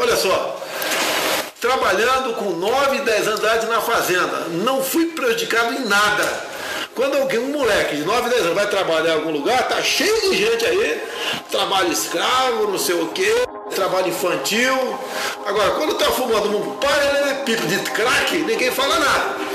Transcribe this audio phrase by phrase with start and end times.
[0.00, 0.62] Olha só,
[1.60, 6.24] trabalhando com 9, 10 anos de idade na fazenda, não fui prejudicado em nada.
[6.94, 10.30] Quando alguém, um moleque de 9, 10 anos vai trabalhar em algum lugar, tá cheio
[10.30, 11.02] de gente aí,
[11.50, 14.72] trabalho escravo, não sei o quê, trabalho infantil.
[15.44, 19.48] Agora, quando tá fumando um paralelepípedo de crack, ninguém fala nada.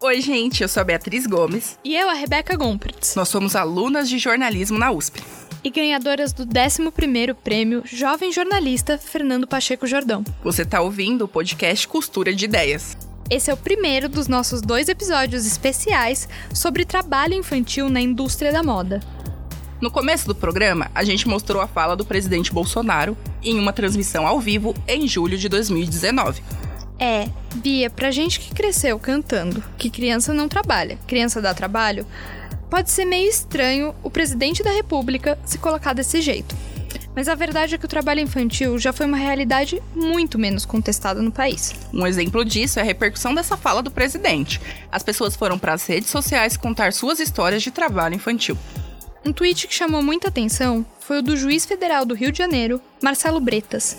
[0.00, 1.78] Oi, gente, eu sou a Beatriz Gomes.
[1.82, 3.16] E eu, a Rebeca Gompertz.
[3.16, 5.20] Nós somos alunas de jornalismo na USP.
[5.64, 10.22] E ganhadoras do 11º Prêmio Jovem Jornalista Fernando Pacheco Jordão.
[10.42, 12.94] Você está ouvindo o podcast Costura de Ideias.
[13.30, 18.62] Esse é o primeiro dos nossos dois episódios especiais sobre trabalho infantil na indústria da
[18.62, 19.00] moda.
[19.80, 24.26] No começo do programa, a gente mostrou a fala do presidente Bolsonaro em uma transmissão
[24.26, 26.42] ao vivo em julho de 2019.
[26.98, 32.06] É, Bia, pra gente que cresceu cantando que criança não trabalha, criança dá trabalho,
[32.70, 36.56] pode ser meio estranho o presidente da República se colocar desse jeito.
[37.14, 41.22] Mas a verdade é que o trabalho infantil já foi uma realidade muito menos contestada
[41.22, 41.72] no país.
[41.92, 44.60] Um exemplo disso é a repercussão dessa fala do presidente.
[44.90, 48.58] As pessoas foram para as redes sociais contar suas histórias de trabalho infantil.
[49.24, 52.80] Um tweet que chamou muita atenção foi o do juiz federal do Rio de Janeiro,
[53.02, 53.96] Marcelo Bretas,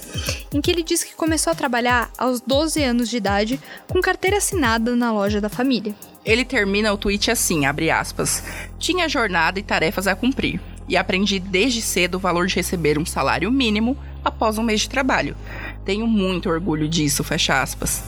[0.54, 4.38] em que ele disse que começou a trabalhar aos 12 anos de idade com carteira
[4.38, 5.96] assinada na loja da família.
[6.26, 8.44] Ele termina o tweet assim, abre aspas:
[8.80, 10.60] "Tinha jornada e tarefas a cumprir,
[10.90, 14.90] e aprendi desde cedo o valor de receber um salário mínimo após um mês de
[14.90, 15.38] trabalho.
[15.86, 18.04] Tenho muito orgulho disso", fecha aspas.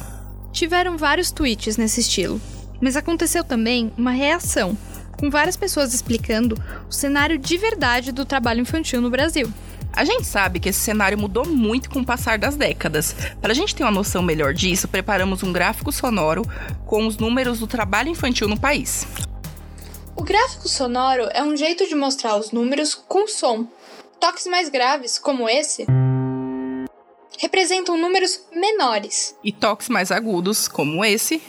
[0.51, 2.41] Tiveram vários tweets nesse estilo,
[2.81, 4.75] mas aconteceu também uma reação
[5.19, 6.59] com várias pessoas explicando
[6.89, 9.51] o cenário de verdade do trabalho infantil no Brasil.
[9.97, 13.15] A gente sabe que esse cenário mudou muito com o passar das décadas.
[13.41, 16.43] Para a gente ter uma noção melhor disso, preparamos um gráfico sonoro
[16.85, 19.07] com os números do trabalho infantil no país.
[20.15, 23.65] O gráfico sonoro é um jeito de mostrar os números com som.
[24.19, 25.87] Toques mais graves, como esse,
[27.39, 29.35] representam números menores.
[29.43, 31.41] E toques mais agudos, como esse,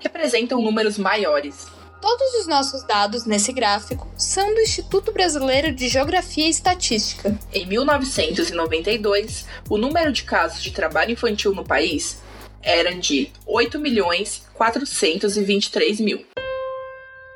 [0.00, 1.73] representam números maiores.
[2.04, 7.34] Todos os nossos dados nesse gráfico são do Instituto Brasileiro de Geografia e Estatística.
[7.50, 12.18] Em 1992, o número de casos de trabalho infantil no país
[12.62, 16.26] era de 8 milhões 423 mil.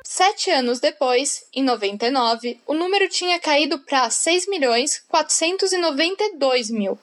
[0.05, 6.99] Sete anos depois, em 99, o número tinha caído para 6 milhões 492 mil.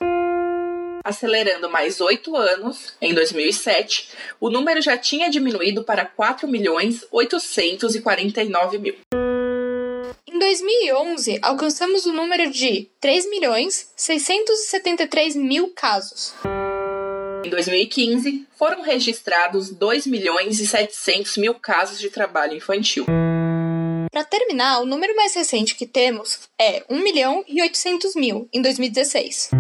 [1.07, 4.09] Acelerando mais oito anos, em 2007,
[4.41, 8.97] o número já tinha diminuído para 4 milhões 849 mil.
[10.27, 16.35] Em 2011, alcançamos o número de 3 milhões 673 mil casos.
[17.45, 23.07] Em 2015, foram registrados 2 milhões e 700 mil casos de trabalho infantil.
[24.11, 28.61] Para terminar, o número mais recente que temos é 1 milhão e 800 mil, em
[28.61, 29.51] 2016.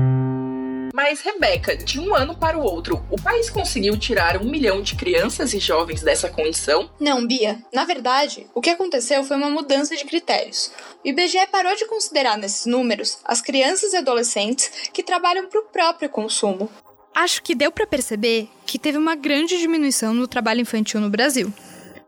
[0.96, 4.94] Mas, Rebeca, de um ano para o outro, o país conseguiu tirar um milhão de
[4.96, 6.90] crianças e jovens dessa condição?
[6.98, 7.62] Não, Bia.
[7.70, 10.72] Na verdade, o que aconteceu foi uma mudança de critérios.
[11.04, 15.64] O IBGE parou de considerar nesses números as crianças e adolescentes que trabalham para o
[15.64, 16.70] próprio consumo.
[17.14, 21.52] Acho que deu para perceber que teve uma grande diminuição no trabalho infantil no Brasil.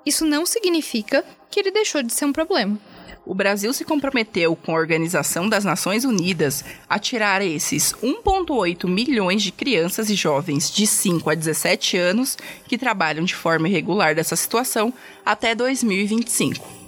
[0.06, 2.80] Isso não significa que ele deixou de ser um problema
[3.24, 9.42] o Brasil se comprometeu com a Organização das Nações Unidas a tirar esses 1,8 milhões
[9.42, 12.36] de crianças e jovens de 5 a 17 anos
[12.66, 14.92] que trabalham de forma irregular dessa situação
[15.24, 16.78] até 2025.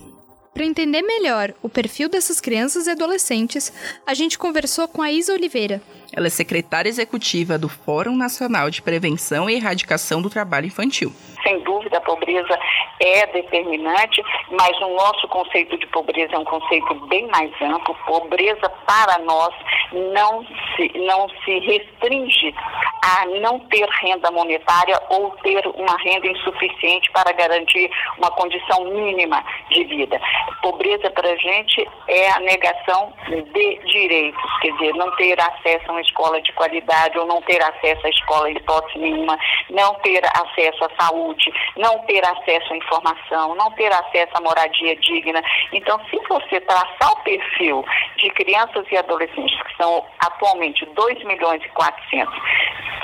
[0.53, 3.72] Para entender melhor o perfil dessas crianças e adolescentes,
[4.06, 5.81] a gente conversou com a Isa Oliveira.
[6.12, 11.62] Ela é secretária executiva do Fórum Nacional de Prevenção e Erradicação do Trabalho Infantil sem
[11.62, 12.58] dúvida a pobreza
[13.00, 17.94] é determinante, mas o nosso conceito de pobreza é um conceito bem mais amplo.
[18.06, 19.55] Pobreza para nós
[19.93, 20.44] não
[20.77, 22.55] se, não se restringe
[23.03, 29.43] a não ter renda monetária ou ter uma renda insuficiente para garantir uma condição mínima
[29.71, 30.21] de vida.
[30.62, 35.93] Pobreza para a gente é a negação de direitos, quer dizer, não ter acesso a
[35.93, 39.38] uma escola de qualidade ou não ter acesso à escola em hipótese nenhuma,
[39.70, 44.97] não ter acesso à saúde não ter acesso à informação, não ter acesso à moradia
[44.97, 45.43] digna.
[45.73, 47.85] Então, se você traçar o perfil
[48.17, 52.35] de crianças e adolescentes, que são atualmente 2 milhões e 400,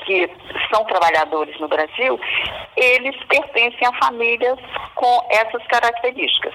[0.06, 0.30] que
[0.72, 2.18] são trabalhadores no Brasil,
[2.76, 4.58] eles pertencem a famílias
[4.94, 6.54] com essas características.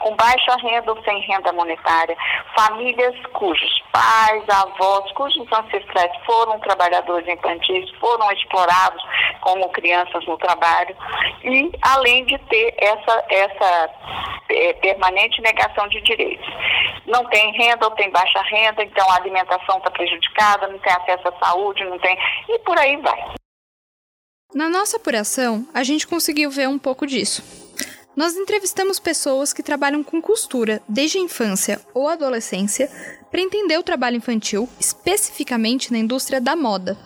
[0.00, 2.16] Com baixa renda ou sem renda monetária,
[2.56, 9.02] famílias cujos pais, avós, cujos ancestrais foram trabalhadores infantis, foram explorados
[9.40, 10.96] como crianças no trabalho,
[11.42, 13.90] e além de ter essa, essa
[14.50, 16.48] é, permanente negação de direitos.
[17.06, 21.28] Não tem renda ou tem baixa renda, então a alimentação está prejudicada, não tem acesso
[21.28, 22.18] à saúde, não tem.
[22.48, 23.34] e por aí vai.
[24.54, 27.42] Na nossa apuração, a gente conseguiu ver um pouco disso.
[28.16, 32.90] Nós entrevistamos pessoas que trabalham com costura desde a infância ou adolescência
[33.30, 36.98] para entender o trabalho infantil, especificamente na indústria da moda.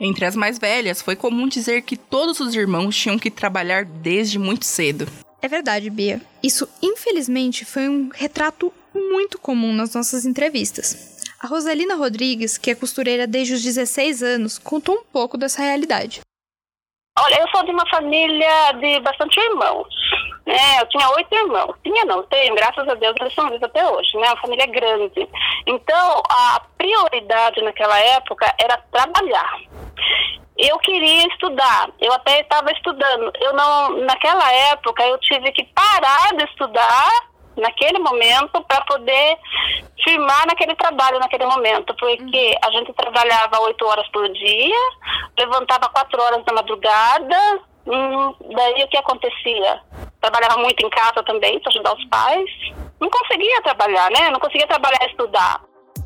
[0.00, 4.38] Entre as mais velhas, foi comum dizer que todos os irmãos tinham que trabalhar desde
[4.38, 5.06] muito cedo.
[5.42, 6.22] É verdade, Bia.
[6.42, 11.13] Isso, infelizmente, foi um retrato muito comum nas nossas entrevistas.
[11.44, 16.22] A Rosalina Rodrigues, que é costureira desde os 16 anos, contou um pouco dessa realidade.
[17.18, 19.86] Olha, eu sou de uma família de bastante irmãos.
[20.46, 20.80] Né?
[20.80, 21.76] Eu tinha oito irmãos.
[21.82, 24.28] Tinha não, tenho, graças a Deus, eles são vivos até hoje, né?
[24.28, 25.28] Uma família grande.
[25.66, 29.60] Então, a prioridade naquela época era trabalhar.
[30.56, 33.30] Eu queria estudar, eu até estava estudando.
[33.38, 39.38] Eu não, naquela época, eu tive que parar de estudar naquele momento para poder
[40.02, 44.76] firmar naquele trabalho naquele momento, porque a gente trabalhava oito horas por dia,
[45.38, 49.80] levantava quatro horas da madrugada, hum, daí o que acontecia?
[50.20, 52.50] Trabalhava muito em casa também para ajudar os pais,
[53.00, 54.30] não conseguia trabalhar, né?
[54.30, 55.60] Não conseguia trabalhar e estudar.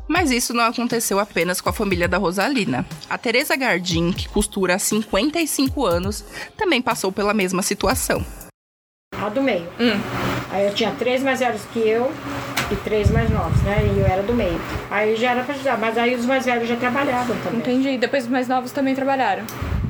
[0.07, 2.83] Mas isso não aconteceu apenas com a família da Rosalina.
[3.07, 6.25] A Teresa Gardim, que costura há 55 anos,
[6.57, 8.25] também passou pela mesma situação.
[9.13, 9.69] A do meio.
[9.79, 10.28] Hum.
[10.51, 12.11] Aí eu tinha três mais velhos que eu
[12.71, 13.77] e três mais novos, né?
[13.95, 14.59] E eu era do meio.
[14.89, 17.59] Aí já era pra ajudar, mas aí os mais velhos já trabalhavam também.
[17.59, 17.97] Entendi.
[17.97, 19.43] Depois os mais novos também trabalharam?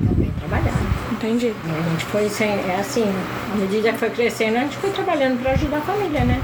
[0.05, 0.77] Também trabalharam.
[1.11, 1.47] Entendi.
[1.47, 3.05] E a gente foi sem, é assim,
[3.53, 6.41] à medida que foi crescendo, a gente foi trabalhando para ajudar a família, né?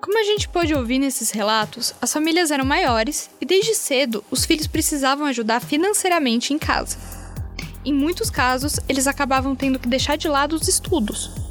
[0.00, 4.44] Como a gente pôde ouvir nesses relatos, as famílias eram maiores e desde cedo os
[4.46, 6.96] filhos precisavam ajudar financeiramente em casa.
[7.84, 11.49] Em muitos casos, eles acabavam tendo que deixar de lado os estudos.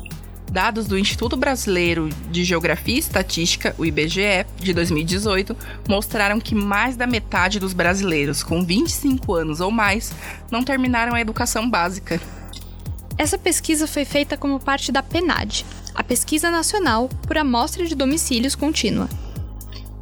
[0.52, 5.56] Dados do Instituto Brasileiro de Geografia e Estatística, o IBGE, de 2018,
[5.88, 10.12] mostraram que mais da metade dos brasileiros com 25 anos ou mais
[10.50, 12.20] não terminaram a educação básica.
[13.16, 18.56] Essa pesquisa foi feita como parte da PNAD, a Pesquisa Nacional por Amostra de Domicílios
[18.56, 19.08] Contínua.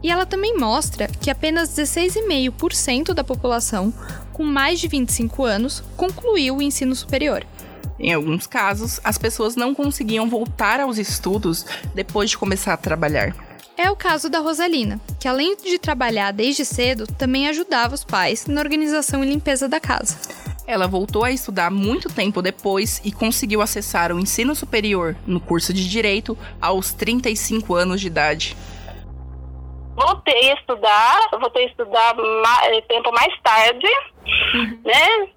[0.02, 3.94] E ela também mostra que apenas 16,5% da população
[4.32, 7.44] com mais de 25 anos concluiu o ensino superior.
[8.00, 13.36] Em alguns casos, as pessoas não conseguiam voltar aos estudos depois de começar a trabalhar.
[13.76, 18.48] É o caso da Rosalina, que além de trabalhar desde cedo, também ajudava os pais
[18.48, 20.18] na organização e limpeza da casa.
[20.66, 25.74] Ela voltou a estudar muito tempo depois e conseguiu acessar o ensino superior no curso
[25.74, 28.58] de Direito aos 35 anos de idade.
[29.96, 33.88] Voltei a estudar, voltei a estudar mais, tempo mais tarde,
[34.56, 34.80] uhum.
[34.84, 35.30] né?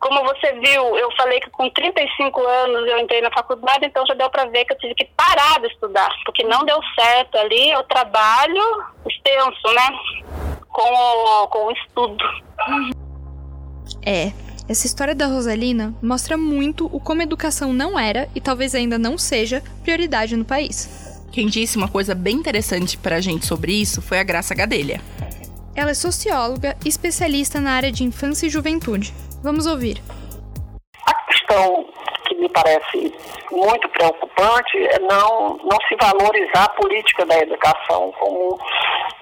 [0.00, 4.14] Como você viu, eu falei que com 35 anos eu entrei na faculdade, então já
[4.14, 7.74] deu para ver que eu tive que parar de estudar, porque não deu certo ali
[7.74, 8.62] o trabalho
[9.08, 10.58] extenso, né?
[10.68, 12.24] Com o, com o estudo.
[14.06, 14.32] É,
[14.68, 18.98] essa história da Rosalina mostra muito o como a educação não era, e talvez ainda
[18.98, 21.08] não seja, prioridade no país.
[21.32, 25.00] Quem disse uma coisa bem interessante pra gente sobre isso foi a Graça Gadelha.
[25.74, 29.12] Ela é socióloga e especialista na área de infância e juventude.
[29.42, 30.02] Vamos ouvir.
[31.06, 31.86] A questão
[32.26, 33.14] que me parece
[33.50, 38.58] muito preocupante é não, não se valorizar a política da educação como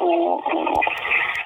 [0.01, 0.43] um,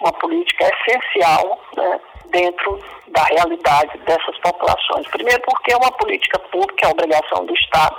[0.01, 2.01] uma política essencial né,
[2.31, 5.07] dentro da realidade dessas populações.
[5.09, 7.97] Primeiro, porque é uma política pública, é obrigação do Estado,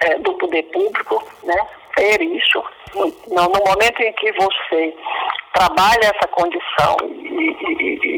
[0.00, 1.56] é, do poder público, né,
[1.96, 2.62] ter isso.
[2.94, 4.94] No, no momento em que você
[5.54, 8.09] trabalha essa condição e, e,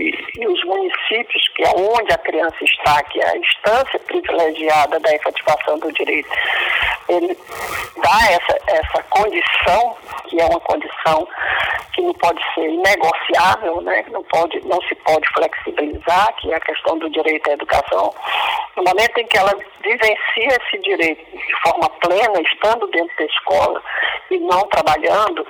[0.42, 5.14] e, os municípios, que é onde a criança está, que é a instância privilegiada da
[5.14, 6.28] efetivação do direito,
[7.08, 7.36] ele
[7.96, 9.96] dá essa, essa condição,
[10.28, 11.26] que é uma condição
[11.94, 14.04] que não pode ser negociável, né?
[14.10, 18.14] não, pode, não se pode flexibilizar, que é a questão do direito à educação.
[18.76, 20.16] No momento em que ela vivencia
[20.48, 23.82] esse direito de forma plena, estando dentro da escola
[24.30, 25.46] e não trabalhando,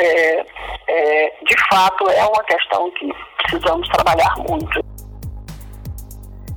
[0.00, 0.46] é,
[0.88, 4.84] é, de fato é uma questão que precisamos trabalhar muito.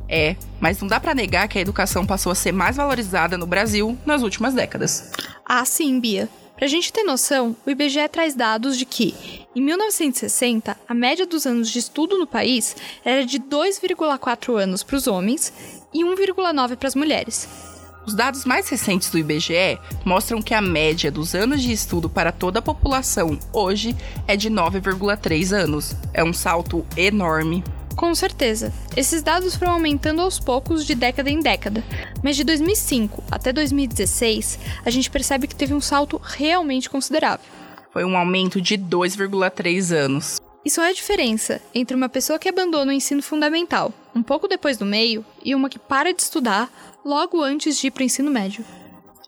[0.08, 3.48] É, mas não dá para negar que a educação passou a ser mais valorizada no
[3.48, 5.12] Brasil nas últimas décadas.
[5.46, 6.30] Ah, sim, Bia.
[6.56, 9.16] Pra gente ter noção, o IBGE traz dados de que,
[9.56, 14.96] Em 1960, a média dos anos de estudo no país era de 2,4 anos para
[14.96, 15.54] os homens
[15.94, 17.73] e 1,9 para as mulheres.
[18.06, 22.34] Os dados mais recentes do IBGE mostram que a média dos anos de estudo para
[22.34, 23.96] toda a população hoje
[24.28, 25.96] é de 9,3 anos.
[26.14, 27.64] É um salto enorme.
[27.96, 28.74] Com certeza.
[28.98, 31.84] Esses dados foram aumentando aos poucos de década em década,
[32.22, 37.46] mas de 2005 até 2016, a gente percebe que teve um salto realmente considerável.
[37.92, 40.42] Foi um aumento de 2,3 anos.
[40.66, 44.78] Isso é a diferença entre uma pessoa que abandona o ensino fundamental, um pouco depois
[44.78, 46.72] do meio, e uma que para de estudar
[47.04, 48.66] logo antes de ir para o ensino médio.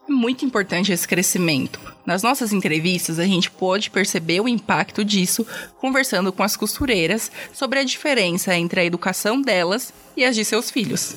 [0.07, 1.79] É muito importante esse crescimento.
[2.05, 5.45] Nas nossas entrevistas, a gente pôde perceber o impacto disso
[5.79, 10.69] conversando com as costureiras sobre a diferença entre a educação delas e as de seus
[10.69, 11.15] filhos.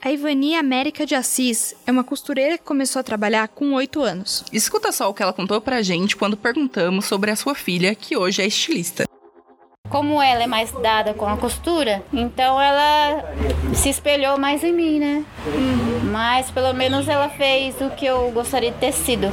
[0.00, 4.44] A Ivani América de Assis é uma costureira que começou a trabalhar com 8 anos.
[4.52, 8.16] Escuta só o que ela contou pra gente quando perguntamos sobre a sua filha, que
[8.16, 9.04] hoje é estilista.
[9.94, 13.32] Como ela é mais dada com a costura, então ela
[13.76, 15.24] se espelhou mais em mim, né?
[16.10, 19.28] Mas pelo menos ela fez o que eu gostaria de ter sido,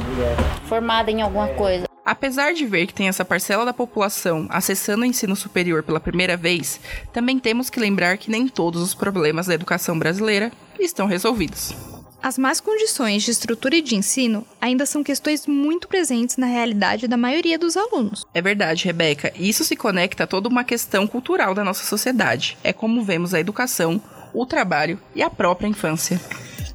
[0.66, 1.86] formada em alguma coisa.
[2.04, 6.36] Apesar de ver que tem essa parcela da população acessando o ensino superior pela primeira
[6.36, 6.78] vez,
[7.12, 11.74] também temos que lembrar que nem todos os problemas da educação brasileira estão resolvidos.
[12.22, 17.08] As más condições de estrutura e de ensino ainda são questões muito presentes na realidade
[17.08, 18.24] da maioria dos alunos.
[18.32, 19.32] É verdade, Rebeca.
[19.36, 22.56] Isso se conecta a toda uma questão cultural da nossa sociedade.
[22.62, 24.00] É como vemos a educação,
[24.32, 26.20] o trabalho e a própria infância.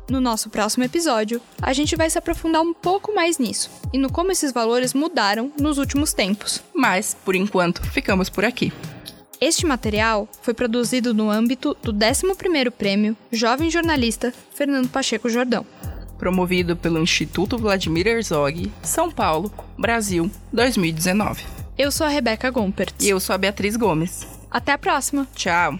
[0.09, 4.11] No nosso próximo episódio, a gente vai se aprofundar um pouco mais nisso e no
[4.11, 6.61] como esses valores mudaram nos últimos tempos.
[6.73, 8.73] Mas, por enquanto, ficamos por aqui.
[9.39, 15.63] Este material foi produzido no âmbito do 11º Prêmio Jovem Jornalista Fernando Pacheco Jordão.
[16.17, 21.43] Promovido pelo Instituto Vladimir Herzog, São Paulo, Brasil, 2019.
[21.77, 22.95] Eu sou a Rebeca Gompert.
[22.99, 24.25] E eu sou a Beatriz Gomes.
[24.49, 25.27] Até a próxima.
[25.35, 25.79] Tchau.